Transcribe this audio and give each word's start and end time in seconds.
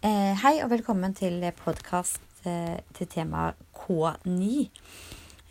Eh, 0.00 0.32
hei 0.40 0.62
og 0.64 0.70
velkommen 0.70 1.12
til 1.12 1.42
podkast 1.58 2.46
eh, 2.48 2.78
til 2.96 3.08
tema 3.12 3.50
K9, 3.76 4.68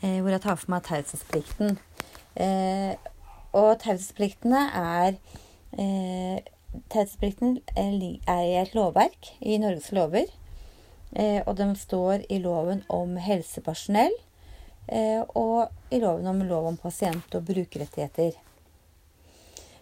eh, 0.01 0.15
hvor 0.23 0.31
jeg 0.33 0.41
tar 0.41 0.55
for 0.57 0.71
meg 0.73 0.87
taushetsplikten. 0.87 1.75
Og 3.53 3.67
taushetspliktene 3.83 4.63
er 4.73 5.19
Taushetsplikten 6.89 7.59
er 7.77 7.93
i 8.01 8.55
et 8.57 8.73
lovverk 8.73 9.29
i 9.37 9.59
Norges 9.61 9.91
lover. 9.93 10.25
Og 11.45 11.51
de 11.59 11.67
står 11.77 12.25
i 12.29 12.39
loven 12.41 12.81
om 12.89 13.19
helsepersonell 13.21 14.15
og 15.37 15.93
i 15.93 15.99
loven 16.01 16.31
om 16.31 16.41
lov 16.41 16.71
om 16.71 16.77
pasient- 16.77 17.37
og 17.37 17.45
brukerrettigheter. 17.45 18.33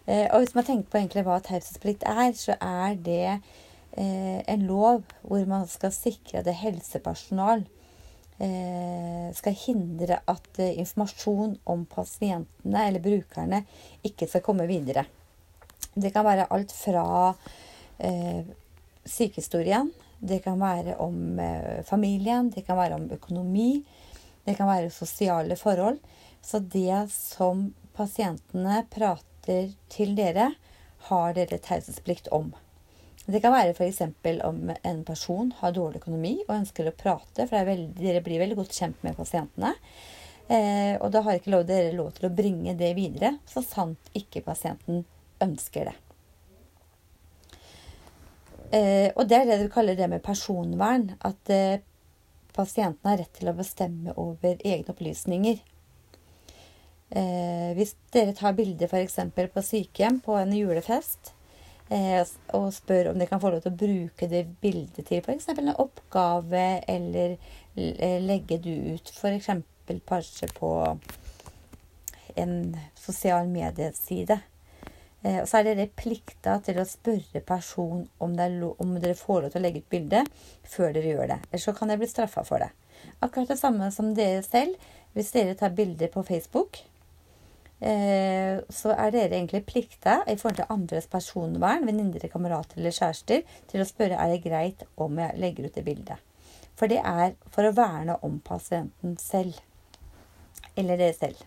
og 0.08 0.38
hvis 0.40 0.56
man 0.56 0.64
tenker 0.64 0.92
på 0.92 0.98
egentlig 0.98 1.24
hva 1.24 1.40
taushetsplikt 1.40 2.04
er, 2.04 2.32
så 2.32 2.56
er 2.60 2.96
det 2.96 3.40
en 3.98 4.64
lov 4.70 5.02
hvor 5.24 5.46
man 5.50 5.64
skal 5.70 5.94
sikre 5.96 6.44
at 6.44 6.50
helsepersonal 6.60 7.64
eh, 8.38 9.30
skal 9.36 9.56
hindre 9.58 10.20
at 10.30 10.60
eh, 10.62 10.78
informasjon 10.82 11.58
om 11.70 11.86
pasientene 11.90 12.88
eller 12.88 13.04
brukerne 13.04 13.64
ikke 14.06 14.30
skal 14.30 14.44
komme 14.46 14.68
videre. 14.70 15.06
Det 15.94 16.12
kan 16.14 16.26
være 16.28 16.50
alt 16.54 16.74
fra 16.76 17.34
eh, 17.98 18.46
sykehistorien, 19.08 19.90
det 20.20 20.42
kan 20.46 20.60
være 20.62 20.98
om 21.02 21.40
eh, 21.42 21.82
familien, 21.86 22.52
det 22.54 22.66
kan 22.68 22.78
være 22.78 23.00
om 23.00 23.10
økonomi, 23.14 23.84
det 24.46 24.56
kan 24.58 24.70
være 24.70 24.94
sosiale 24.94 25.58
forhold. 25.60 26.00
Så 26.42 26.60
det 26.60 27.10
som 27.12 27.72
pasientene 27.98 28.84
prater 28.94 29.74
til 29.92 30.16
dere, 30.16 30.52
har 31.08 31.34
dere 31.38 31.60
taushetsplikt 31.64 32.30
om. 32.36 32.52
Det 33.28 33.42
kan 33.44 33.52
være 33.52 33.74
f.eks. 33.76 34.02
om 34.48 34.72
en 34.72 35.02
person 35.04 35.50
har 35.60 35.74
dårlig 35.76 36.00
økonomi 36.00 36.38
og 36.46 36.54
ønsker 36.62 36.88
å 36.88 36.96
prate, 36.96 37.44
for 37.50 37.68
veldig, 37.68 37.92
dere 38.00 38.24
blir 38.24 38.40
veldig 38.40 38.56
godt 38.62 38.78
kjent 38.78 39.04
med 39.04 39.18
pasientene. 39.20 39.74
Eh, 40.48 40.96
og 41.02 41.12
da 41.12 41.26
har 41.26 41.36
ikke 41.36 41.52
lov, 41.52 41.66
dere 41.68 41.92
lov 41.96 42.14
til 42.16 42.30
å 42.30 42.34
bringe 42.34 42.78
det 42.80 42.94
videre, 42.96 43.34
så 43.50 43.64
sant 43.66 44.12
ikke 44.16 44.46
pasienten 44.46 45.04
ønsker 45.44 45.92
det. 45.92 45.98
Eh, 48.72 49.10
og 49.16 49.28
det 49.28 49.42
er 49.42 49.48
det 49.48 49.62
du 49.64 49.70
kaller 49.72 49.96
det 50.00 50.10
med 50.12 50.24
personvern. 50.24 51.12
At 51.28 51.52
eh, 51.52 51.80
pasienten 52.56 53.12
har 53.12 53.20
rett 53.22 53.34
til 53.38 53.52
å 53.52 53.56
bestemme 53.58 54.16
over 54.20 54.56
egne 54.60 54.96
opplysninger. 54.96 55.60
Eh, 57.08 57.72
hvis 57.78 57.96
dere 58.12 58.36
tar 58.36 58.56
bilde 58.58 58.90
f.eks. 58.90 59.20
på 59.36 59.64
sykehjem 59.64 60.20
på 60.24 60.36
en 60.40 60.56
julefest, 60.56 61.34
og 61.90 62.74
spør 62.76 63.12
om 63.12 63.20
de 63.20 63.28
kan 63.30 63.40
få 63.40 63.52
lov 63.54 63.62
til 63.64 63.72
å 63.72 63.80
bruke 63.80 64.28
det 64.28 64.44
bildet 64.62 65.08
til 65.08 65.22
f.eks. 65.24 65.48
en 65.54 65.72
oppgave, 65.76 66.66
eller 66.88 67.38
eh, 67.76 68.20
legge 68.24 68.60
det 68.64 68.76
ut 68.98 69.12
f.eks. 69.14 69.50
kanskje 70.08 70.50
på 70.58 70.72
en 72.36 72.58
sosial 73.00 73.48
medieside. 73.48 74.42
Eh, 75.24 75.40
og 75.42 75.48
så 75.48 75.62
er 75.62 75.70
dere 75.70 75.88
plikta 75.96 76.58
til 76.66 76.82
å 76.82 76.88
spørre 76.88 77.42
personen 77.48 78.04
om, 78.20 78.36
om, 78.36 78.98
dere 79.00 79.16
får 79.16 79.46
lov 79.46 79.56
til 79.56 79.62
å 79.62 79.66
legge 79.66 79.86
ut 79.86 79.96
bilde 79.96 80.26
før 80.68 80.92
dere 80.92 81.16
gjør 81.16 81.34
det. 81.34 81.40
Ellers 81.48 81.70
så 81.70 81.78
kan 81.78 81.94
dere 81.94 82.04
bli 82.04 82.12
straffa 82.12 82.44
for 82.48 82.66
det. 82.66 82.70
Akkurat 83.24 83.56
det 83.56 83.62
samme 83.62 83.90
som 83.96 84.12
dere 84.18 84.44
selv. 84.46 84.76
Hvis 85.16 85.32
dere 85.34 85.56
tar 85.58 85.72
bilder 85.74 86.12
på 86.14 86.22
Facebook, 86.28 86.78
Eh, 86.78 86.97
så 87.78 88.94
er 88.98 89.12
dere 89.14 89.36
egentlig 89.38 89.62
plikta 89.70 90.24
i 90.26 90.34
forhold 90.40 90.58
til 90.58 90.72
andres 90.74 91.06
personvern, 91.12 91.86
venninner, 91.86 92.24
kamerater 92.32 92.80
eller 92.80 92.96
kjærester, 92.96 93.44
til 93.70 93.84
å 93.84 93.86
spørre 93.86 94.18
er 94.18 94.34
det 94.34 94.40
greit 94.48 94.82
om 94.98 95.20
jeg 95.22 95.38
legger 95.38 95.68
ut 95.68 95.78
det 95.78 95.84
bildet. 95.86 96.24
For 96.78 96.90
det 96.90 97.04
er 97.06 97.36
for 97.54 97.68
å 97.68 97.76
verne 97.78 98.18
om 98.26 98.40
pasienten 98.46 99.16
selv. 99.22 99.58
Eller 100.78 100.98
dere 100.98 101.14
selv. 101.18 101.46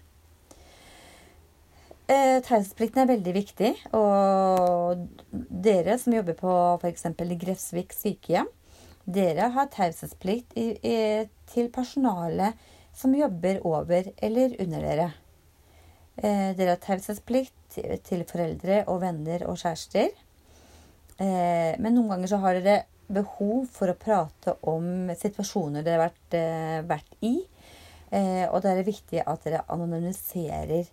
Eh, 2.10 2.40
Taushetsplikten 2.42 3.04
er 3.04 3.12
veldig 3.12 3.34
viktig. 3.36 3.70
Og 3.94 5.04
dere 5.66 5.98
som 6.02 6.16
jobber 6.16 6.38
på 6.38 6.56
f.eks. 6.80 7.06
Grefsvik 7.44 7.94
sykehjem, 7.94 8.50
dere 9.10 9.48
har 9.54 9.70
taushetsplikt 9.72 10.54
til 11.50 11.70
personalet 11.74 12.58
som 12.94 13.14
jobber 13.16 13.62
over 13.66 14.10
eller 14.22 14.56
under 14.62 14.86
dere. 14.86 15.10
Eh, 16.20 16.50
dere 16.52 16.74
har 16.74 16.80
taushetsplikt 16.84 17.78
til 18.04 18.24
foreldre 18.28 18.82
og 18.92 18.98
venner 19.00 19.46
og 19.48 19.56
kjærester. 19.56 20.10
Eh, 21.16 21.72
men 21.80 21.94
noen 21.96 22.10
ganger 22.12 22.28
så 22.28 22.40
har 22.42 22.58
dere 22.58 22.82
behov 23.10 23.70
for 23.72 23.88
å 23.88 23.96
prate 23.96 24.58
om 24.68 25.08
situasjoner 25.16 25.86
dere 25.86 25.96
har 25.96 26.10
vært, 26.10 26.36
eh, 26.36 26.82
vært 26.84 27.16
i. 27.24 27.36
Og 28.12 28.56
da 28.62 28.72
er 28.72 28.82
det 28.82 28.90
viktig 28.90 29.22
at 29.24 29.44
dere 29.44 29.62
anonymiserer 29.68 30.88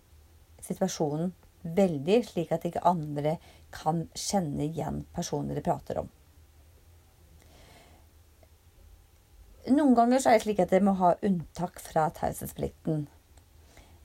situasjonen 0.62 1.32
veldig, 1.64 2.24
slik 2.24 2.52
at 2.52 2.62
ikke 2.62 2.86
andre 2.86 3.38
kan 3.72 4.08
kjenne 4.14 4.62
igjen 4.62 5.04
personen 5.12 5.48
dere 5.48 5.64
prater 5.66 5.98
om. 5.98 6.08
Noen 9.66 9.94
ganger 9.94 10.22
så 10.22 10.30
er 10.30 10.38
det 10.38 10.42
slik 10.46 10.60
at 10.60 10.70
dere 10.70 10.86
må 10.86 10.94
ha 10.94 11.16
unntak 11.20 11.80
fra 11.80 12.08
taushetsplikten. 12.14 13.08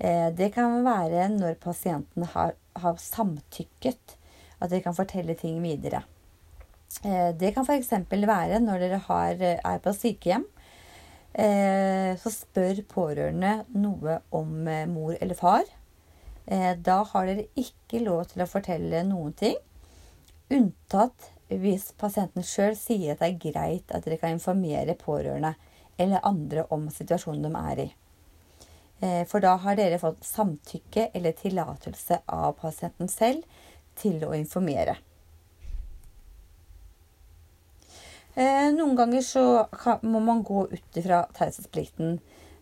Eh, 0.04 0.30
det 0.36 0.52
kan 0.56 0.82
være 0.84 1.30
når 1.32 1.60
pasienten 1.64 2.26
har, 2.34 2.58
har 2.76 2.98
samtykket, 3.00 4.18
at 4.60 4.72
dere 4.72 4.84
kan 4.84 4.98
fortelle 4.98 5.36
ting 5.40 5.62
videre. 5.64 6.04
Eh, 7.08 7.32
det 7.40 7.54
kan 7.56 7.64
f.eks. 7.64 7.94
være 8.12 8.60
når 8.60 8.84
dere 8.84 9.00
har, 9.08 9.46
er 9.56 9.80
på 9.84 9.96
sykehjem. 9.96 10.44
Eh, 11.34 12.12
så 12.20 12.34
spør 12.34 12.84
pårørende 12.92 13.64
noe 13.80 14.20
om 14.36 14.68
mor 14.92 15.16
eller 15.20 15.40
far. 15.40 15.64
Da 16.44 16.98
har 17.08 17.30
dere 17.30 17.46
ikke 17.56 18.02
lov 18.04 18.26
til 18.34 18.44
å 18.44 18.50
fortelle 18.52 19.00
noen 19.08 19.32
ting, 19.40 19.56
unntatt 20.52 21.30
hvis 21.48 21.94
pasienten 21.96 22.44
sjøl 22.44 22.76
sier 22.76 23.14
at 23.14 23.24
det 23.24 23.30
er 23.30 23.40
greit 23.46 23.94
at 23.96 24.04
dere 24.04 24.20
kan 24.20 24.36
informere 24.36 24.98
pårørende 25.00 25.54
eller 25.96 26.26
andre 26.28 26.66
om 26.76 26.90
situasjonen 26.92 27.48
de 27.48 27.62
er 27.62 27.82
i. 27.86 27.88
Eh, 29.02 29.24
for 29.28 29.44
da 29.44 29.56
har 29.60 29.76
dere 29.76 30.00
fått 30.00 30.24
samtykke 30.26 31.10
eller 31.14 31.36
tillatelse 31.36 32.22
av 32.32 32.54
pasienten 32.62 33.10
selv 33.12 33.44
til 34.00 34.22
å 34.26 34.34
informere. 34.38 34.96
Eh, 38.34 38.70
noen 38.74 38.96
ganger 38.98 39.26
så 39.26 39.46
må 40.02 40.22
man 40.24 40.44
gå 40.46 40.68
ut 40.72 40.98
ifra 40.98 41.26
taushetsplikten. 41.38 42.20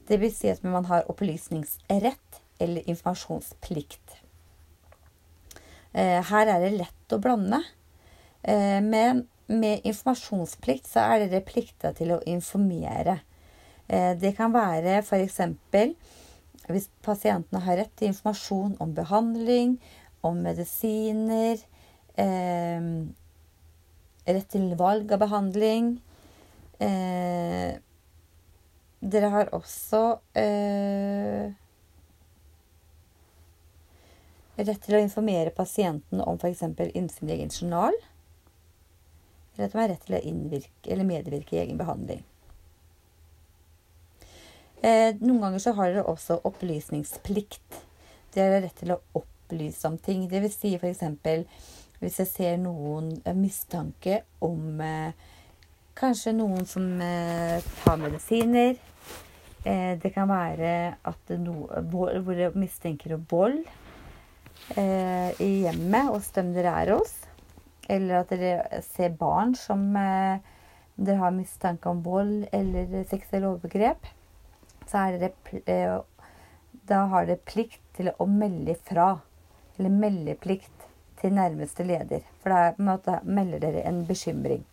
Dvs. 0.09 0.39
Si 0.39 0.49
at 0.51 0.63
man 0.63 0.87
har 0.89 1.07
opplysningsrett 1.11 2.41
eller 2.59 2.89
informasjonsplikt. 2.89 4.17
Eh, 5.93 6.19
her 6.31 6.47
er 6.47 6.65
det 6.65 6.73
lett 6.79 7.15
å 7.15 7.21
blande. 7.21 7.61
Men 8.41 9.27
med 9.45 9.83
informasjonsplikt 9.85 10.87
så 10.89 11.03
er 11.03 11.27
dere 11.27 11.43
plikta 11.45 11.91
til 11.93 12.15
å 12.15 12.23
informere. 12.25 13.19
Det 13.91 14.29
kan 14.37 14.53
være 14.55 15.01
f.eks. 15.01 15.41
Hvis 16.71 16.85
pasientene 17.03 17.59
har 17.65 17.75
rett 17.81 17.91
til 17.99 18.11
informasjon 18.11 18.77
om 18.79 18.93
behandling, 18.95 19.73
om 20.23 20.37
medisiner, 20.45 21.59
eh, 22.15 22.87
rett 24.27 24.49
til 24.53 24.75
valg 24.79 25.11
av 25.11 25.23
behandling 25.23 25.95
eh, 26.79 27.79
Dere 29.01 29.31
har 29.33 29.49
også 29.57 30.01
eh, 30.37 31.49
rett 34.61 34.83
til 34.85 34.97
å 34.97 35.01
informere 35.01 35.55
pasienten 35.57 36.21
om 36.21 36.37
f.eks. 36.37 36.61
innsyn 36.93 37.31
i 37.31 37.39
egen 37.39 37.49
journal. 37.49 37.97
Eller 39.55 39.65
at 39.65 39.73
de 39.73 39.81
har 39.81 39.89
rett 39.89 40.05
til 40.05 41.01
å 41.01 41.07
medvirke 41.07 41.57
i 41.57 41.63
egen 41.63 41.81
behandling. 41.81 42.21
Eh, 44.81 45.13
noen 45.21 45.43
ganger 45.43 45.61
så 45.61 45.75
har 45.77 45.91
dere 45.91 46.09
også 46.09 46.39
opplysningsplikt. 46.49 47.75
Dere 48.33 48.55
har 48.55 48.63
rett 48.65 48.79
til 48.79 48.95
å 48.95 49.01
opplyse 49.19 49.85
om 49.85 49.97
ting. 50.01 50.23
Det 50.25 50.39
vil 50.41 50.53
si 50.53 50.71
f.eks. 50.73 51.03
hvis 52.01 52.15
jeg 52.23 52.29
ser 52.31 52.55
noen 52.57 53.11
eh, 53.21 53.35
mistanke 53.37 54.23
om 54.41 54.79
eh, 54.81 55.11
kanskje 55.99 56.33
noen 56.33 56.65
som 56.65 56.87
eh, 56.97 57.61
tar 57.83 57.99
medisiner. 58.01 58.79
Eh, 59.61 59.99
det 60.01 60.09
kan 60.15 60.31
være 60.31 60.71
at 60.97 61.33
no, 61.37 61.67
hvor 61.91 62.17
dere 62.31 62.49
mistenker 62.57 63.19
vold 63.29 63.59
eh, 64.73 65.29
i 65.37 65.51
hjemmet 65.67 66.09
hos 66.09 66.31
dem 66.33 66.55
dere 66.55 66.73
er 66.79 66.93
hos. 66.95 67.13
Eller 67.85 68.23
at 68.23 68.33
dere 68.33 68.81
ser 68.87 69.13
barn 69.19 69.53
som 69.53 69.91
dere 69.93 71.19
har 71.21 71.37
mistanke 71.37 71.91
om 71.91 72.01
vold 72.01 72.47
eller 72.49 73.05
seksuelle 73.11 73.53
overgrep 73.53 74.09
så 74.91 75.07
er 75.07 75.19
det 75.21 75.33
eh, 75.65 75.99
Da 76.87 77.05
har 77.11 77.27
dere 77.27 77.39
plikt 77.47 77.83
til 77.95 78.11
å 78.17 78.27
melde 78.27 78.75
fra. 78.87 79.21
Eller 79.77 79.93
meldeplikt 79.93 80.87
til 81.21 81.33
nærmeste 81.37 81.85
leder. 81.87 82.25
For 82.41 82.51
da 82.51 83.21
melder 83.23 83.63
dere 83.63 83.85
en 83.87 84.03
bekymring. 84.05 84.65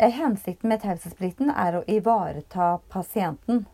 hensikten 0.00 0.70
med 0.72 0.80
taushetsplikten 0.80 1.50
er 1.52 1.76
å 1.76 1.84
ivareta 1.84 2.78
pasienten 2.88 3.66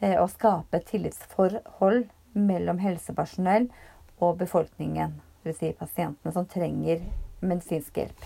eh, 0.00 0.16
og 0.16 0.30
skape 0.32 0.80
tillitsforhold 0.88 2.06
mellom 2.32 2.80
helsepersonell 2.80 3.68
og 4.22 4.38
befolkningen, 4.40 5.18
dvs. 5.44 5.58
Si 5.58 5.72
pasientene 5.76 6.32
som 6.32 6.48
trenger 6.48 7.04
medisinsk 7.44 8.00
hjelp. 8.00 8.24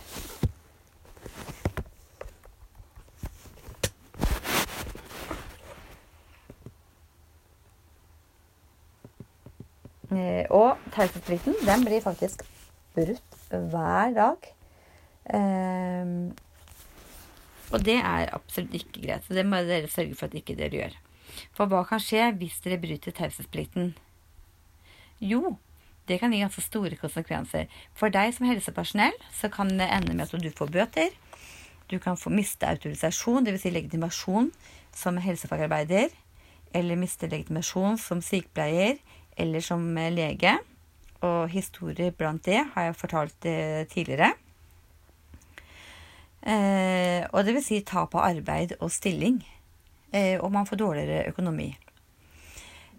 Og 10.51 10.81
taushetsplikten 10.95 11.57
den 11.67 11.85
blir 11.87 12.05
faktisk 12.05 12.45
brutt 12.97 13.39
hver 13.51 14.15
dag. 14.17 14.49
Um, 15.27 16.33
og 17.75 17.83
det 17.83 17.99
er 17.99 18.31
absolutt 18.35 18.77
ikke 18.79 19.03
greit. 19.03 19.27
Så 19.27 19.35
det 19.35 19.47
må 19.47 19.61
dere 19.67 19.91
sørge 19.91 20.15
for 20.15 20.31
at 20.31 20.39
ikke 20.39 20.57
dere 20.59 20.81
gjør. 20.81 20.99
For 21.57 21.69
hva 21.71 21.83
kan 21.89 22.03
skje 22.03 22.31
hvis 22.39 22.61
dere 22.65 22.81
bryter 22.81 23.15
taushetsplikten? 23.15 23.95
Jo, 25.21 25.57
det 26.09 26.21
kan 26.21 26.33
gi 26.33 26.43
ganske 26.45 26.63
store 26.63 26.99
konsekvenser. 27.01 27.67
For 27.99 28.13
deg 28.15 28.35
som 28.37 28.47
helsepersonell 28.47 29.17
så 29.35 29.51
kan 29.53 29.73
det 29.81 29.89
ende 29.91 30.15
med 30.15 30.29
at 30.29 30.43
du 30.43 30.51
får 30.55 30.71
bøter. 30.73 31.11
Du 31.91 31.99
kan 32.03 32.19
få 32.19 32.31
miste 32.35 32.67
autorisasjon, 32.67 33.47
dvs. 33.47 33.63
Si 33.63 33.71
legitimasjon 33.71 34.53
som 34.95 35.19
helsefagarbeider. 35.23 36.15
Eller 36.75 36.99
miste 36.99 37.29
legitimasjon 37.31 37.99
som 37.99 38.23
sykepleier 38.23 38.99
eller 39.37 39.65
som 39.65 39.85
lege. 40.13 40.57
Og 41.27 41.49
historier 41.53 42.13
blant 42.17 42.45
det 42.45 42.63
har 42.75 42.89
jeg 42.89 42.99
fortalt 43.01 43.49
eh, 43.49 43.85
tidligere. 43.91 44.33
Eh, 46.47 47.27
og 47.33 47.43
det 47.43 47.57
vil 47.57 47.65
si 47.65 47.83
tap 47.87 48.15
av 48.15 48.29
arbeid 48.29 48.77
og 48.79 48.93
stilling. 48.95 49.41
Eh, 50.15 50.37
og 50.39 50.53
man 50.55 50.69
får 50.69 50.83
dårligere 50.83 51.31
økonomi. 51.33 51.73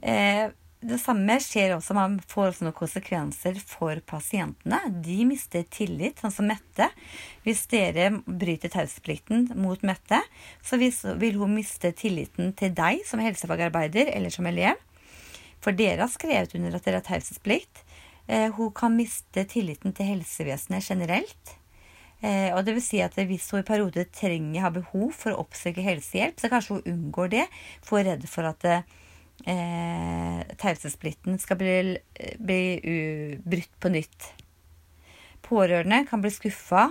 Eh, 0.02 0.50
det 0.78 1.00
samme 1.02 1.40
skjer 1.42 1.72
også, 1.74 1.96
man 1.98 2.20
får 2.30 2.52
også 2.52 2.66
noen 2.68 2.76
konsekvenser 2.78 3.56
for 3.66 3.98
pasientene. 4.06 4.78
De 5.02 5.24
mister 5.26 5.64
tillit, 5.74 6.20
sånn 6.22 6.36
som 6.36 6.46
Mette. 6.52 6.92
Hvis 7.48 7.64
dere 7.72 8.12
bryter 8.28 8.70
taushetsplikten 8.70 9.50
mot 9.58 9.82
Mette, 9.88 10.20
så 10.62 10.78
vil 10.78 11.40
hun 11.40 11.56
miste 11.58 11.92
tilliten 11.98 12.54
til 12.60 12.76
deg 12.78 13.02
som 13.10 13.24
helsefagarbeider 13.24 14.14
eller 14.14 14.34
som 14.34 14.46
elev. 14.50 14.78
For 15.68 15.76
dere 15.76 16.00
har 16.06 16.08
skrevet 16.08 16.54
under 16.56 16.78
at 16.78 16.86
dere 16.88 17.02
har 17.02 17.04
taushetsplikt. 17.04 17.82
Eh, 18.32 18.48
hun 18.56 18.70
kan 18.72 18.94
miste 18.96 19.44
tilliten 19.52 19.92
til 19.92 20.08
helsevesenet 20.14 20.86
generelt. 20.88 21.58
Eh, 22.24 22.54
og 22.56 22.62
det 22.64 22.78
vil 22.78 22.86
si 22.86 23.02
at 23.04 23.18
hvis 23.20 23.50
hun 23.52 23.60
i 23.60 23.68
perioder 23.68 24.08
trenger, 24.16 24.62
har 24.64 24.72
behov 24.78 25.12
for 25.12 25.36
å 25.36 25.42
oppsøke 25.44 25.84
helsehjelp, 25.84 26.40
så 26.40 26.48
kanskje 26.54 26.78
hun 26.78 26.88
unngår 26.94 27.34
det, 27.36 27.44
for 27.84 28.08
redd 28.08 28.24
for 28.32 28.48
at 28.48 28.64
eh, 28.72 30.56
taushetsplikten 30.56 31.36
skal 31.44 31.60
bli, 31.60 31.76
bli 32.40 32.62
brutt 33.44 33.76
på 33.84 33.92
nytt. 33.92 34.32
Pårørende 35.44 36.06
kan 36.08 36.24
bli 36.24 36.32
skuffa. 36.32 36.88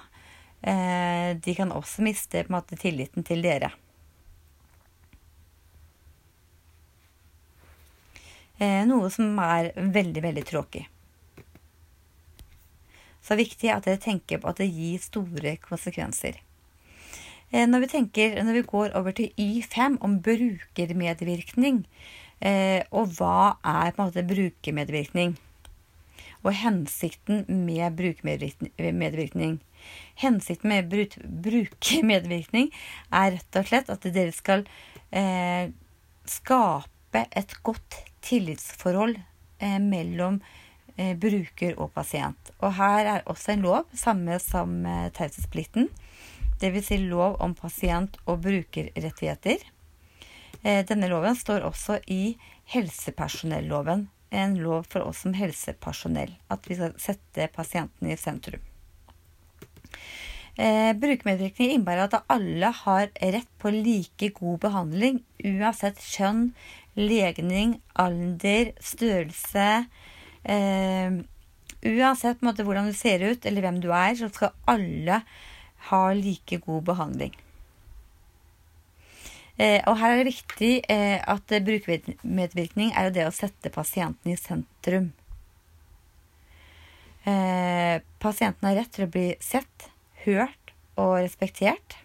Eh, 0.60 1.32
de 1.40 1.56
kan 1.56 1.72
også 1.72 2.04
miste 2.04 2.44
måte, 2.52 2.76
tilliten 2.76 3.24
til 3.24 3.40
dere. 3.40 3.72
Noe 8.58 9.10
som 9.12 9.36
er 9.42 9.72
veldig, 9.76 10.22
veldig 10.24 10.44
tråkig. 10.48 10.86
Så 13.26 13.34
det 13.34 13.36
er 13.36 13.42
viktig 13.42 13.70
at 13.74 13.86
dere 13.88 13.98
tenker 13.98 14.38
på 14.38 14.52
at 14.52 14.60
det 14.62 14.68
gir 14.70 15.00
store 15.02 15.56
konsekvenser. 15.58 16.38
Eh, 17.50 17.66
når 17.66 17.84
vi, 17.84 17.88
tenker, 17.90 18.36
når 18.42 18.60
vi 18.60 18.62
går 18.70 18.94
over 18.98 19.14
til 19.18 19.32
Y5 19.34 19.98
om 20.06 20.20
brukermedvirkning, 20.22 21.84
eh, 22.38 22.86
og 22.90 23.18
hva 23.18 23.58
er 23.62 23.90
på 23.90 24.02
en 24.02 24.10
måte 24.10 24.26
brukermedvirkning? 24.30 25.36
Og 26.46 26.54
hensikten 26.54 27.42
med 27.66 27.98
brukermedvirkning. 27.98 29.60
Hensikten 30.22 30.70
med 30.70 30.90
brukermedvirkning 30.92 32.70
er 33.10 33.34
rett 33.34 33.58
og 33.58 33.70
slett 33.70 33.90
at 33.90 34.06
dere 34.06 34.34
skal 34.34 34.62
eh, 35.10 35.74
skape 36.30 37.26
et 37.34 37.58
godt 37.66 38.04
tillitsforhold 38.26 39.20
eh, 39.58 39.78
mellom 39.82 40.40
eh, 40.96 41.14
bruker 41.18 41.76
og 41.80 41.92
pasient. 41.94 42.52
Og 42.60 42.74
her 42.78 43.12
er 43.14 43.24
også 43.30 43.54
en 43.54 43.64
lov, 43.66 43.88
samme 43.96 44.38
som 44.42 44.78
eh, 44.86 45.08
taushetsplikten. 45.16 45.88
Dvs. 46.60 46.86
Si 46.88 47.00
lov 47.04 47.36
om 47.44 47.54
pasient- 47.54 48.18
og 48.24 48.40
brukerrettigheter. 48.46 49.72
Denne 50.66 51.06
loven 51.06 51.36
står 51.36 51.66
også 51.68 51.98
i 52.10 52.38
helsepersonelloven. 52.72 54.06
En 54.34 54.54
lov 54.58 54.86
for 54.90 55.04
oss 55.04 55.20
som 55.22 55.36
helsepersonell. 55.36 56.32
At 56.50 56.64
vi 56.66 56.78
skal 56.78 56.96
sette 56.98 57.46
pasienten 57.54 58.08
i 58.08 58.16
sentrum. 58.18 58.64
Brukermedvirkning 60.56 61.74
innebærer 61.74 62.08
at 62.08 62.32
alle 62.32 62.72
har 62.80 63.12
rett 63.20 63.52
på 63.60 63.70
like 63.76 64.32
god 64.40 64.58
behandling 64.64 65.20
uansett 65.44 66.00
kjønn, 66.00 66.48
legning, 66.96 67.76
alder, 67.94 68.72
størrelse, 68.80 69.86
Eh, 70.46 71.10
uansett 71.82 72.44
måte, 72.46 72.64
hvordan 72.66 72.86
du 72.90 72.94
ser 72.94 73.24
ut, 73.26 73.46
eller 73.46 73.64
hvem 73.64 73.80
du 73.82 73.90
er, 73.90 74.14
så 74.18 74.30
skal 74.30 74.54
alle 74.70 75.20
ha 75.90 76.02
like 76.14 76.60
god 76.62 76.86
behandling. 76.86 77.34
Eh, 79.56 79.80
og 79.88 79.96
her 79.98 80.12
er 80.12 80.20
det 80.20 80.34
viktig 80.34 80.72
eh, 80.92 81.18
at 81.18 81.54
brukermedvirkning 81.66 82.92
er 82.92 83.10
det 83.14 83.24
å 83.26 83.34
sette 83.34 83.72
pasienten 83.72 84.34
i 84.34 84.38
sentrum. 84.38 85.10
Eh, 87.26 87.96
pasienten 88.22 88.68
har 88.68 88.76
rett 88.78 88.92
til 88.94 89.06
å 89.06 89.10
bli 89.10 89.30
sett, 89.42 89.88
hørt 90.26 90.74
og 91.00 91.16
respektert. 91.24 91.96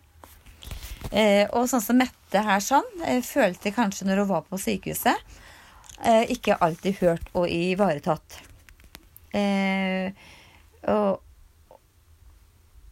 Eh, 1.12 1.46
og 1.52 1.68
sånn 1.70 1.84
som 1.84 2.00
Mette 2.00 2.21
her 2.40 2.62
sånn, 2.64 2.88
Jeg 3.04 3.24
følte 3.28 3.74
kanskje 3.76 4.08
når 4.08 4.24
hun 4.24 4.30
var 4.30 4.46
på 4.48 4.58
sykehuset, 4.58 5.18
eh, 6.06 6.24
ikke 6.32 6.58
alltid 6.62 7.02
hørt 7.02 7.28
og 7.34 7.50
ivaretatt. 7.50 8.40
Eh, 9.34 10.12
og, 10.88 11.20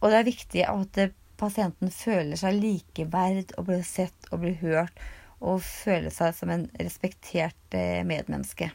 og, 0.00 0.06
det 0.10 0.18
er 0.18 0.28
viktig 0.28 0.64
at 0.64 1.00
pasienten 1.40 1.90
føler 1.90 2.36
seg 2.36 2.60
likeverd 2.60 3.54
og 3.56 3.66
blir 3.70 3.82
sett 3.84 4.28
og 4.30 4.44
blir 4.44 4.56
hørt 4.60 5.00
og 5.40 5.62
føler 5.64 6.12
seg 6.12 6.36
som 6.36 6.52
en 6.52 6.68
respektert 6.80 7.76
eh, 7.76 8.04
medmenneske. 8.04 8.70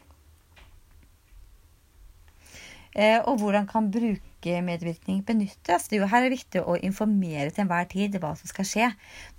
Eh, 2.95 3.19
og 3.27 3.41
hvordan 3.41 3.65
kan 3.67 3.89
brukermedvirkning 3.91 5.19
benyttes? 5.27 5.89
Jo, 5.91 6.07
her 6.07 6.23
er 6.23 6.29
det 6.29 6.37
viktig 6.37 6.61
å 6.63 6.77
informere 6.79 7.49
til 7.51 7.65
enhver 7.65 7.89
tid 7.91 8.15
hva 8.23 8.31
som 8.39 8.47
skal 8.47 8.69
skje. 8.69 8.87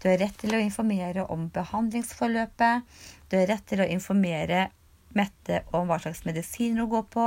Du 0.02 0.10
har 0.10 0.20
rett 0.20 0.36
til 0.42 0.52
å 0.52 0.60
informere 0.60 1.24
om 1.32 1.48
behandlingsforløpet. 1.54 2.84
Du 3.32 3.38
har 3.40 3.48
rett 3.52 3.64
til 3.68 3.84
å 3.84 3.88
informere 3.88 4.68
Mette 5.16 5.62
om 5.72 5.86
hva 5.88 5.96
slags 5.96 6.26
medisiner 6.26 6.82
hun 6.82 6.90
går 6.92 7.04
på. 7.08 7.26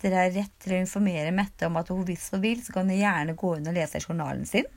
Dere 0.00 0.22
har 0.22 0.30
rett 0.32 0.54
til 0.62 0.72
å 0.72 0.80
informere 0.80 1.34
Mette 1.36 1.68
om 1.68 1.76
at 1.76 1.90
hun 1.92 2.06
hvis 2.08 2.30
hun 2.32 2.40
vil, 2.40 2.62
så 2.64 2.72
kan 2.78 2.88
hun 2.88 2.96
gjerne 2.96 3.36
gå 3.36 3.50
inn 3.58 3.68
og 3.68 3.76
lese 3.76 4.00
journalen 4.00 4.46
sin. 4.48 4.68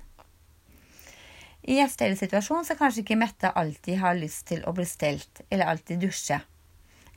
I 1.64 1.78
en 1.80 1.92
stellesituasjon 1.92 2.68
så 2.68 2.76
kanskje 2.76 3.06
ikke 3.06 3.22
Mette 3.22 3.54
alltid 3.56 4.02
har 4.02 4.20
lyst 4.20 4.50
til 4.52 4.66
å 4.68 4.76
bli 4.76 4.84
stelt, 4.90 5.46
eller 5.48 5.72
alltid 5.72 6.04
dusje. 6.04 6.42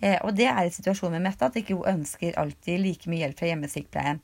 Eh, 0.03 0.19
og 0.23 0.37
det 0.37 0.49
er 0.51 0.67
i 0.67 0.73
situasjonen 0.75 1.19
med 1.19 1.31
Mette 1.31 1.49
at 1.49 1.57
ikke 1.59 1.79
hun 1.79 2.01
ønsker 2.01 2.37
alltid 2.41 2.83
like 2.83 3.11
mye 3.11 3.25
hjelp 3.25 3.41
fra 3.41 3.51
hjemmesykepleien. 3.51 4.23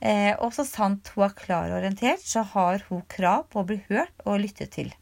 Eh, 0.00 0.32
og 0.42 0.52
så 0.52 0.66
sant 0.68 1.12
hun 1.14 1.26
er 1.28 1.36
klar 1.38 1.70
og 1.70 1.80
orientert, 1.80 2.24
så 2.24 2.44
har 2.54 2.84
hun 2.90 3.04
krav 3.12 3.46
på 3.52 3.62
å 3.62 3.68
bli 3.68 3.80
hørt 3.88 4.26
og 4.26 4.42
lyttet 4.42 4.74
til. 4.76 4.92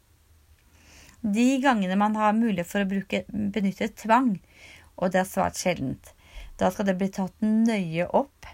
De 1.25 1.47
gangene 1.63 1.97
man 1.97 2.17
har 2.21 2.37
mulighet 2.37 2.69
for 2.69 2.85
å 2.85 2.91
bruke, 2.91 3.25
benytte 3.33 3.89
tvang, 3.97 4.37
og 5.01 5.15
det 5.15 5.23
er 5.23 5.31
svært 5.31 5.59
sjeldent. 5.59 6.13
Da 6.61 6.69
skal 6.71 6.87
det 6.91 6.99
bli 7.01 7.09
tatt 7.11 7.35
nøye 7.43 8.07
opp 8.15 8.47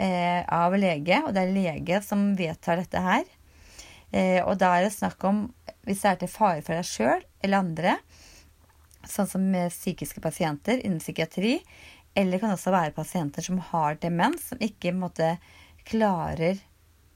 eh, 0.00 0.42
av 0.42 0.74
lege, 0.80 1.20
og 1.26 1.34
det 1.36 1.44
er 1.44 1.54
lege 1.54 2.00
som 2.02 2.30
vedtar 2.38 2.80
dette 2.80 3.02
her. 3.04 3.26
Eh, 4.10 4.40
og 4.42 4.56
da 4.58 4.72
er 4.74 4.86
det 4.86 4.96
snakk 4.96 5.22
om, 5.28 5.44
hvis 5.86 6.02
det 6.02 6.10
er 6.10 6.22
til 6.22 6.32
fare 6.32 6.64
for 6.64 6.78
deg 6.78 6.88
sjøl 6.88 7.22
eller 7.44 7.62
andre, 7.62 7.98
sånn 9.10 9.28
som 9.30 9.44
med 9.52 9.72
psykiske 9.74 10.22
pasienter 10.24 10.80
innen 10.82 11.02
psykiatri, 11.02 11.58
eller 12.16 12.36
det 12.36 12.40
kan 12.42 12.54
også 12.54 12.72
være 12.72 12.94
pasienter 12.96 13.44
som 13.44 13.60
har 13.72 13.98
demens, 14.00 14.48
som 14.50 14.62
ikke 14.62 14.94
måte, 14.96 15.36
klarer 15.86 16.62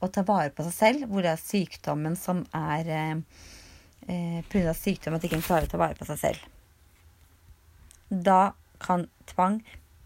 å 0.01 0.09
ta 0.09 0.23
vare 0.25 0.51
på 0.53 0.65
seg 0.67 0.75
selv, 0.75 1.09
hvor 1.09 1.25
det 1.25 1.33
er 1.33 1.41
sykdommen 1.41 2.15
som 2.17 2.43
er 2.57 2.89
eh, 2.89 3.43
eh, 4.07 4.39
Pga. 4.49 4.73
sykdom 4.77 5.17
at 5.17 5.23
de 5.23 5.29
ikke 5.29 5.43
klarer 5.45 5.69
å 5.69 5.73
ta 5.73 5.81
vare 5.81 5.97
på 5.97 6.07
seg 6.09 6.21
selv. 6.21 6.45
Da 8.09 8.53
kan 8.81 9.07
tvang 9.29 9.61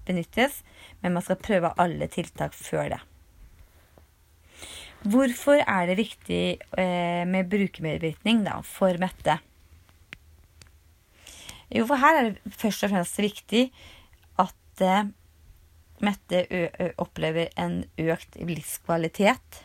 benyttes, 0.05 0.61
men 1.01 1.15
man 1.15 1.25
skal 1.25 1.39
prøve 1.41 1.73
alle 1.81 2.07
tiltak 2.11 2.55
før 2.57 2.95
det. 2.95 3.01
Hvorfor 5.05 5.59
er 5.61 5.89
det 5.89 5.99
viktig 5.99 6.43
eh, 6.81 7.23
med 7.29 7.51
brukermedvirkning 7.51 8.45
for 8.65 8.97
Mette? 9.01 9.37
Jo, 11.73 11.85
for 11.89 12.01
her 12.01 12.19
er 12.19 12.27
det 12.29 12.55
først 12.57 12.85
og 12.85 12.91
fremst 12.93 13.21
viktig 13.21 13.69
at 14.41 14.83
eh, 14.85 15.05
Mette 16.03 16.41
opplever 16.99 17.53
en 17.55 17.77
økt 17.95 18.35
livskvalitet. 18.35 19.61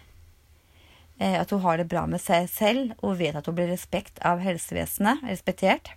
Eh, 1.21 1.41
at 1.41 1.51
hun 1.51 1.61
har 1.61 1.77
det 1.77 1.89
bra 1.91 2.07
med 2.09 2.23
seg 2.23 2.49
selv 2.49 2.95
og 3.05 3.19
vet 3.21 3.37
at 3.37 3.49
hun 3.49 3.57
blir 3.59 3.69
respekt 3.69 4.21
av 4.25 4.41
helsevesenet, 4.41 5.21
respektert. 5.29 5.93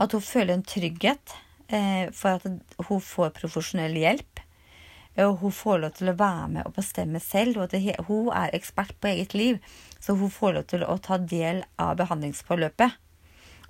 At 0.00 0.16
hun 0.16 0.24
føler 0.24 0.56
en 0.56 0.64
trygghet 0.64 1.34
eh, 1.68 2.08
for 2.16 2.38
at 2.38 2.46
hun 2.88 3.04
får 3.04 3.34
profesjonell 3.36 3.98
hjelp. 4.00 4.40
Og 5.20 5.42
hun 5.42 5.52
får 5.52 5.82
lov 5.82 5.90
til 5.98 6.08
å 6.08 6.16
være 6.16 6.46
med 6.54 6.64
og 6.64 6.78
bestemme 6.78 7.20
selv. 7.20 7.60
og 7.60 7.74
Hun 8.08 8.30
er 8.32 8.54
ekspert 8.56 8.96
på 8.96 9.10
eget 9.10 9.34
liv, 9.34 9.58
så 10.00 10.16
hun 10.16 10.32
får 10.32 10.54
lov 10.56 10.64
til 10.72 10.86
å 10.88 10.96
ta 10.96 11.18
del 11.20 11.60
av 11.76 11.98
behandlingsforløpet. 12.00 13.01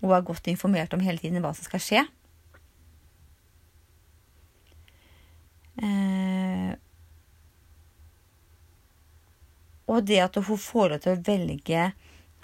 Hun 0.03 0.13
er 0.13 0.27
godt 0.27 0.51
informert 0.51 0.93
om 0.95 1.03
hele 1.05 1.23
tiden 1.23 1.43
hva 1.43 1.55
som 1.57 1.67
skal 1.67 1.83
skje. 1.83 2.05
Eh, 5.83 6.75
og 9.89 10.05
det 10.07 10.21
at 10.27 10.37
hun 10.43 10.61
får 10.61 10.93
lov 10.93 11.03
til 11.05 11.15
å 11.15 11.25
velge 11.31 11.89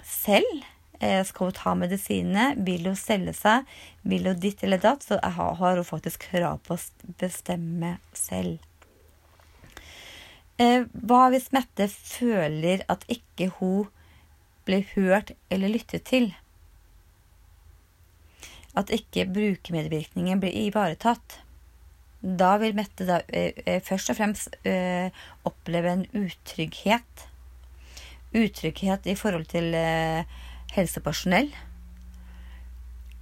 selv 0.07 0.67
Eh, 0.99 1.23
skal 1.23 1.47
hun 1.47 1.55
ta 1.55 1.73
medisinene? 1.79 2.53
Vil 2.67 2.89
hun 2.89 2.97
selge 2.99 3.33
seg? 3.37 3.67
Vil 4.03 4.27
hun 4.27 4.39
ditt 4.43 4.63
eller 4.67 4.81
datt? 4.83 5.05
Så 5.05 5.19
har 5.23 5.77
hun 5.79 5.87
faktisk 5.87 6.27
krav 6.27 6.59
på 6.67 6.75
å 6.75 7.13
bestemme 7.21 7.95
selv. 8.13 8.59
Eh, 10.59 10.83
hva 10.91 11.29
hvis 11.31 11.53
Mette 11.55 11.87
føler 11.87 12.83
at 12.91 13.05
ikke 13.07 13.47
hun 13.61 13.87
blir 14.67 14.83
hørt 14.97 15.31
eller 15.49 15.71
lyttet 15.71 16.03
til? 16.11 16.33
At 18.79 18.93
ikke 18.95 19.27
brukermedvirkningen 19.27 20.41
blir 20.41 20.55
ivaretatt? 20.67 21.41
Da 22.19 22.53
vil 22.59 22.75
Mette 22.75 23.07
da, 23.07 23.21
eh, 23.31 23.79
først 23.83 24.11
og 24.11 24.19
fremst 24.19 24.55
oppleve 25.47 25.91
en 25.91 26.05
utrygghet. 26.15 27.27
Utrygghet 28.35 29.07
i 29.07 29.15
forhold 29.19 29.47
til 29.51 29.75
helsepersonell. 30.75 31.51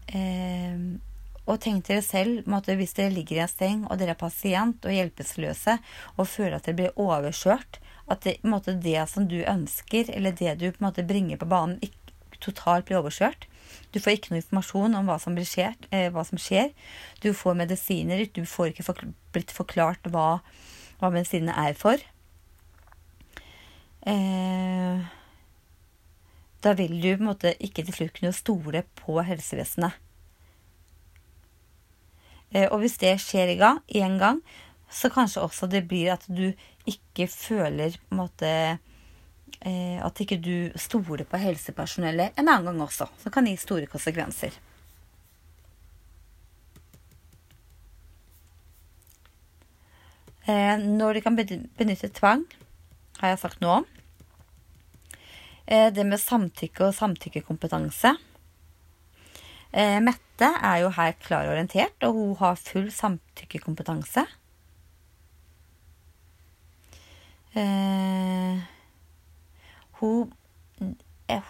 Eh, 0.08 0.78
og 1.48 1.60
tenk 1.64 1.86
dere 1.88 2.04
selv 2.04 2.48
måtte, 2.50 2.76
hvis 2.80 2.96
dere 2.96 3.14
ligger 3.16 3.40
i 3.40 3.44
en 3.46 3.52
seng 3.52 3.84
og 3.88 4.00
dere 4.00 4.16
er 4.16 4.20
pasient 4.20 4.84
og 4.88 4.96
hjelpeløse 4.96 5.78
og 6.16 6.28
føler 6.28 6.58
at 6.58 6.68
dere 6.68 6.80
blir 6.82 7.00
overkjørt, 7.00 7.80
at 8.12 8.24
det, 8.24 8.38
måte, 8.48 8.76
det 8.76 9.00
som 9.12 9.28
du 9.28 9.40
ønsker, 9.44 10.12
eller 10.14 10.36
det 10.36 10.58
du 10.62 10.70
måte, 10.84 11.04
bringer 11.08 11.40
på 11.40 11.48
banen, 11.52 11.80
ikke, 11.84 12.16
totalt 12.44 12.88
blir 12.88 13.02
overkjørt. 13.02 13.48
Du 13.94 14.00
får 14.04 14.18
ikke 14.18 14.34
noe 14.34 14.42
informasjon 14.42 14.98
om 15.00 15.10
hva 15.10 15.18
som, 15.22 15.38
skjer, 15.38 15.76
eh, 15.92 16.10
hva 16.14 16.24
som 16.28 16.40
skjer. 16.42 16.74
Du 17.24 17.32
får 17.36 17.58
medisiner, 17.60 18.26
du 18.34 18.44
får 18.46 18.74
ikke 18.74 18.88
forkl 18.90 19.14
blitt 19.36 19.54
forklart 19.54 20.10
hva, 20.14 20.40
hva 21.00 21.12
medisinene 21.14 21.56
er 21.68 21.78
for. 21.78 22.02
Eh, 24.08 25.08
da 26.64 26.74
vil 26.78 26.98
du 27.02 27.10
på 27.14 27.22
en 27.22 27.30
måte 27.32 27.54
ikke 27.64 27.86
til 27.86 27.96
slutt 27.96 28.16
kunne 28.18 28.36
stole 28.36 28.84
på 29.00 29.20
helsevesenet. 29.24 29.98
Eh, 32.56 32.68
og 32.72 32.80
hvis 32.82 32.98
det 33.02 33.18
skjer 33.22 33.54
én 33.54 33.62
gang, 33.62 33.82
en 34.02 34.18
gang, 34.22 34.42
så 34.90 35.12
kanskje 35.12 35.44
også 35.44 35.68
det 35.68 35.84
blir 35.88 36.14
at 36.14 36.24
du 36.32 36.54
ikke 36.88 37.28
føler 37.28 37.98
på 38.00 38.16
en 38.16 38.22
måte 38.22 38.52
eh, 39.62 40.00
At 40.04 40.20
ikke 40.22 40.40
du 40.42 40.72
stoler 40.76 41.26
på 41.28 41.40
helsepersonellet 41.42 42.38
en 42.38 42.48
annen 42.48 42.72
gang 42.72 42.82
også. 42.88 43.10
Som 43.22 43.34
kan 43.34 43.48
gi 43.48 43.56
store 43.60 43.90
konsekvenser. 43.92 44.56
Eh, 50.48 50.78
når 50.80 51.18
de 51.18 51.22
kan 51.26 51.36
benytte 51.36 52.08
tvang, 52.16 52.46
har 53.20 53.34
jeg 53.34 53.42
sagt 53.42 53.62
noe 53.62 53.82
om. 53.82 53.88
Eh, 55.68 55.90
det 55.92 56.06
med 56.08 56.22
samtykke 56.22 56.88
og 56.88 56.96
samtykkekompetanse. 56.96 58.14
Eh, 59.74 60.00
Mette 60.00 60.48
er 60.64 60.78
jo 60.86 60.94
her 60.96 61.12
klarorientert, 61.20 62.00
og 62.08 62.14
hun 62.16 62.36
har 62.40 62.56
full 62.56 62.88
samtykkekompetanse. 62.94 64.24
Eh, 67.58 68.64
hun, 70.00 70.32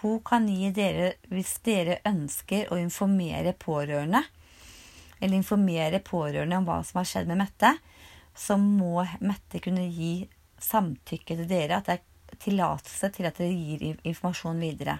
hun 0.00 0.18
kan 0.26 0.48
gi 0.48 0.72
dere, 0.74 1.12
hvis 1.32 1.58
dere 1.66 2.00
ønsker 2.08 2.72
å 2.72 2.80
informere 2.80 3.54
pårørende, 3.58 4.24
eller 5.20 5.36
informere 5.36 6.00
pårørende 6.04 6.58
om 6.60 6.66
hva 6.68 6.80
som 6.86 7.00
har 7.00 7.08
skjedd 7.10 7.30
med 7.30 7.42
Mette, 7.42 7.74
så 8.38 8.58
må 8.60 9.02
Mette 9.20 9.60
kunne 9.62 9.88
gi 9.90 10.22
samtykke 10.62 11.36
til 11.40 11.48
dere. 11.50 11.78
At 11.78 11.88
det 11.88 11.98
er 11.98 12.42
tillatelse 12.44 13.10
til 13.14 13.28
at 13.28 13.40
dere 13.40 13.54
gir 13.54 14.02
informasjon 14.06 14.60
videre. 14.62 14.98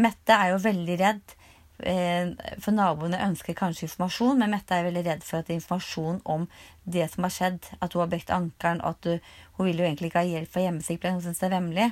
Mette 0.00 0.36
er 0.36 0.52
jo 0.52 0.62
veldig 0.64 0.96
redd, 1.00 1.34
eh, 1.80 2.32
for 2.60 2.76
naboene 2.76 3.20
ønsker 3.28 3.56
kanskje 3.56 3.86
informasjon, 3.88 4.38
men 4.38 4.52
Mette 4.52 4.76
er 4.76 4.88
veldig 4.88 5.04
redd 5.06 5.24
for 5.24 5.40
at 5.40 5.52
informasjon 5.52 6.20
om 6.24 6.48
det 6.84 7.08
som 7.12 7.24
har 7.24 7.32
skjedd, 7.32 7.70
at 7.80 7.92
hun 7.92 8.04
har 8.04 8.12
brekt 8.12 8.32
ankelen, 8.32 8.82
at 8.84 9.08
hun 9.08 9.68
vil 9.68 9.80
jo 9.80 9.88
egentlig 9.88 10.12
ikke 10.12 10.24
ha 10.24 10.32
hjelp 10.32 10.52
fra 10.52 10.66
hjemmesykepleien, 10.66 11.16
hun 11.16 11.24
syns 11.24 11.40
det 11.40 11.48
er 11.48 11.56
vemmelig. 11.56 11.88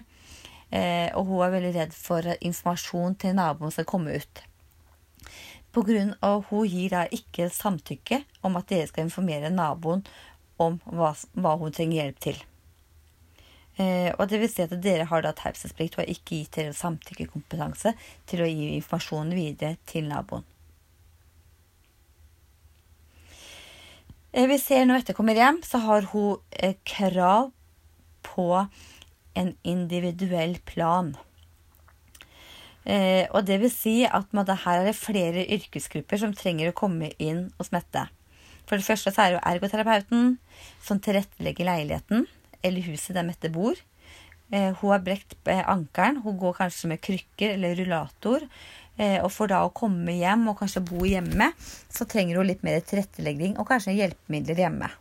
Eh, 0.70 1.10
og 1.14 1.28
hun 1.28 1.44
er 1.44 1.54
veldig 1.54 1.74
redd 1.76 1.94
for 1.96 2.26
at 2.34 2.42
informasjon 2.44 3.18
til 3.20 3.36
naboen 3.36 3.74
skal 3.74 3.88
komme 3.88 4.16
ut. 4.16 4.44
På 5.74 5.82
grunn 5.82 6.14
av 6.22 6.44
Hun 6.50 6.68
gir 6.70 6.92
da 6.92 7.04
ikke 7.10 7.50
samtykke 7.50 8.22
om 8.46 8.56
at 8.56 8.68
dere 8.70 8.86
skal 8.86 9.08
informere 9.08 9.50
naboen 9.50 10.04
om 10.62 10.78
hva, 10.86 11.14
hva 11.34 11.56
hun 11.58 11.74
trenger 11.74 12.00
hjelp 12.04 12.20
til. 12.22 12.42
Eh, 13.74 14.10
og 14.14 14.28
det 14.30 14.38
vil 14.38 14.50
si 14.50 14.62
at 14.62 14.74
dere 14.82 15.08
har 15.10 15.24
da 15.24 15.32
taushetsplikt 15.34 15.96
og 15.96 16.04
har 16.04 16.12
ikke 16.12 16.38
gitt 16.38 16.58
dere 16.60 16.74
samtykkekompetanse 16.78 17.94
til 18.30 18.44
å 18.44 18.50
gi 18.50 18.68
informasjonen 18.76 19.34
videre 19.34 19.80
til 19.90 20.06
naboen. 20.06 20.46
Eh, 24.34 24.46
vi 24.50 24.58
ser 24.62 24.86
når 24.86 25.02
dette 25.02 25.14
kommer 25.18 25.38
hjem, 25.38 25.60
så 25.66 25.82
har 25.82 26.06
hun 26.12 26.38
eh, 26.50 26.78
krav 26.86 27.50
på 28.26 28.46
en 29.38 29.54
individuell 29.62 30.58
plan. 30.66 31.14
Eh, 32.84 33.24
og 33.32 33.46
det 33.48 33.58
vil 33.62 33.72
si 33.72 33.94
at 34.04 34.34
måtte, 34.36 34.56
her 34.64 34.82
er 34.82 34.90
det 34.90 34.98
flere 34.98 35.46
yrkesgrupper 35.56 36.20
som 36.20 36.34
trenger 36.36 36.70
å 36.70 36.76
komme 36.76 37.10
inn 37.22 37.48
hos 37.58 37.72
Mette. 37.72 38.06
For 38.68 38.80
det 38.80 38.86
første 38.86 39.12
så 39.12 39.22
er 39.22 39.32
det 39.32 39.38
jo 39.38 39.46
ergoterapeuten 39.50 40.36
som 40.84 41.00
tilrettelegger 41.00 41.68
leiligheten 41.68 42.26
eller 42.64 42.86
huset 42.88 43.16
der 43.16 43.26
Mette 43.26 43.50
bor. 43.52 43.76
Eh, 44.52 44.72
hun 44.80 44.92
har 44.92 45.04
brekt 45.04 45.36
ankelen. 45.48 46.22
Hun 46.24 46.38
går 46.40 46.58
kanskje 46.60 46.92
med 46.92 47.02
krykker 47.04 47.56
eller 47.56 47.76
rullator. 47.80 48.44
Eh, 48.96 49.18
og 49.24 49.30
for 49.34 49.50
da 49.50 49.64
å 49.64 49.72
komme 49.74 50.14
hjem 50.14 50.46
og 50.52 50.60
kanskje 50.60 50.84
bo 50.86 51.04
hjemme, 51.08 51.50
så 51.90 52.06
trenger 52.06 52.38
hun 52.38 52.48
litt 52.48 52.62
mer 52.66 52.84
tilrettelegging 52.84 53.56
og 53.58 53.68
kanskje 53.72 53.96
hjelpemidler 53.96 54.64
hjemme. 54.66 54.92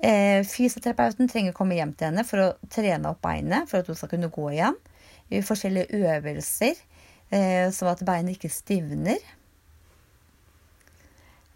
Fysioterapeuten 0.00 1.28
trenger 1.28 1.52
å 1.52 1.58
komme 1.58 1.76
hjem 1.76 1.92
til 1.92 2.08
henne 2.08 2.24
for 2.24 2.40
å 2.40 2.68
trene 2.72 3.10
opp 3.10 3.20
beinet 3.24 3.68
for 3.68 3.82
at 3.82 3.90
hun 3.90 3.98
skal 3.98 4.12
kunne 4.14 4.30
gå 4.32 4.46
igjen. 4.54 4.78
Forskjellige 5.44 6.00
øvelser, 6.14 6.78
sånn 7.76 7.90
at 7.92 8.04
beinet 8.08 8.38
ikke 8.38 8.50
stivner. 8.52 9.20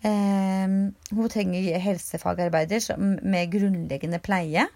Ehm, 0.04 0.92
hun 1.16 1.30
trenger 1.32 1.78
helsefagarbeider 1.80 2.98
med 3.24 3.52
grunnleggende 3.52 4.20
pleie. 4.20 4.66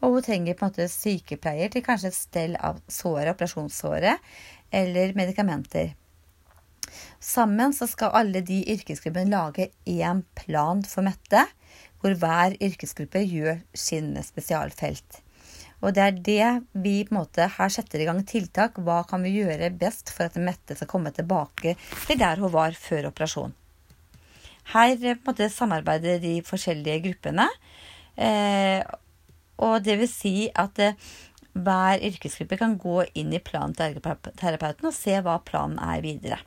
Og 0.00 0.18
hun 0.18 0.26
trenger 0.26 0.54
på 0.54 0.66
en 0.66 0.72
måte 0.72 0.86
sykepleier 0.92 1.72
til 1.72 1.84
kanskje 1.84 2.10
et 2.12 2.18
stell 2.18 2.56
av 2.60 2.80
såret, 2.92 3.32
operasjonssåret, 3.34 4.22
eller 4.74 5.14
medikamenter. 5.18 5.94
Sammen 7.24 7.72
så 7.74 7.88
skal 7.90 8.14
alle 8.14 8.42
de 8.44 8.60
yrkesgruppene 8.74 9.32
lage 9.32 9.70
én 9.88 10.22
plan 10.38 10.82
for 10.86 11.06
Mette, 11.06 11.46
hvor 12.04 12.12
hver 12.20 12.52
yrkesgruppe 12.60 13.22
gjør 13.24 13.62
sin 13.72 14.12
spesialfelt. 14.20 15.22
Og 15.80 15.94
det 15.96 16.02
er 16.04 16.18
det 16.26 16.48
vi 16.84 16.98
på 17.04 17.14
en 17.14 17.18
måte 17.22 17.46
her 17.56 17.72
setter 17.72 18.02
i 18.02 18.06
gang 18.08 18.20
tiltak. 18.28 18.76
Hva 18.76 19.02
kan 19.08 19.24
vi 19.24 19.38
gjøre 19.38 19.72
best 19.72 20.12
for 20.12 20.28
at 20.28 20.36
Mette 20.36 20.76
skal 20.76 20.90
komme 20.90 21.12
tilbake 21.16 21.74
til 22.04 22.20
der 22.20 22.40
hun 22.44 22.52
var 22.52 22.76
før 22.76 23.08
operasjonen? 23.08 23.56
Her 24.72 24.94
på 24.96 25.10
en 25.10 25.24
måte 25.26 25.48
samarbeider 25.52 26.20
de 26.20 26.38
forskjellige 26.44 27.02
gruppene. 27.08 27.48
Eh, 28.16 28.84
og 29.64 29.80
det 29.84 29.96
vil 30.00 30.08
si 30.08 30.34
at 30.56 30.80
eh, 30.80 30.96
hver 31.52 32.04
yrkesgruppe 32.04 32.60
kan 32.60 32.76
gå 32.80 33.00
inn 33.16 33.32
i 33.32 33.42
planen 33.44 33.76
til 33.76 33.92
ergoterapeuten 33.92 34.88
og 34.88 34.96
se 34.96 35.16
hva 35.24 35.38
planen 35.44 35.80
er 35.80 36.04
videre. 36.04 36.40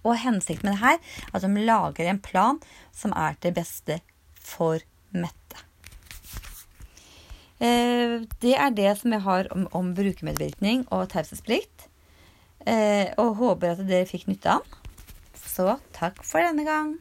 Og 0.00 0.16
hensikten 0.20 0.70
med 0.70 0.78
det 0.78 0.84
her 0.84 0.96
er 1.28 1.36
at 1.36 1.44
de 1.44 1.66
lager 1.68 2.08
en 2.08 2.22
plan 2.24 2.60
som 2.96 3.12
er 3.16 3.36
til 3.40 3.56
beste 3.56 4.00
for 4.50 4.82
Mette. 5.10 5.64
Eh, 7.60 8.20
det 8.42 8.54
er 8.56 8.74
det 8.74 8.92
som 9.00 9.12
jeg 9.12 9.24
har 9.26 9.50
om, 9.54 9.66
om 9.76 9.94
brukermedvirkning 9.96 10.86
og 10.90 11.10
taushetsplikt. 11.12 11.88
Eh, 12.68 13.12
og 13.20 13.38
håper 13.40 13.74
at 13.74 13.86
dere 13.88 14.08
fikk 14.08 14.28
nytte 14.28 14.58
av 14.58 14.64
den. 14.64 14.76
Så 15.40 15.76
takk 15.96 16.22
for 16.24 16.44
denne 16.44 16.64
gang. 16.64 17.00